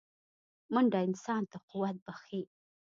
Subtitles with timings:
[0.73, 2.41] منډه انسان ته قوت بښي